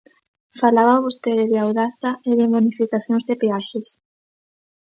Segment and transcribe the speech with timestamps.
[0.59, 3.87] Falaba vostede de Audasa e de bonificacións de peaxes.